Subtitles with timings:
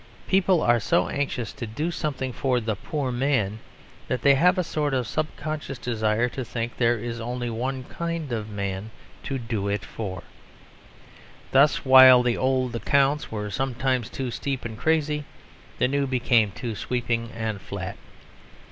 [0.27, 3.59] People are so anxious to do something for the poor man
[4.07, 7.83] that they have a sort of subconscious desire to think that there is only one
[7.83, 8.89] kind of man
[9.21, 10.23] to do it for.
[11.51, 15.23] Thus while the old accounts were sometimes too steep and crazy,
[15.77, 17.95] the new became too sweeping and flat.